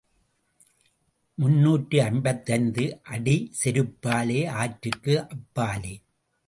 [1.37, 5.93] முன்னூற்று ஐம்பத்தைந்து அடி செருப்பாலே, ஆற்றுக்கு அப்பாலே.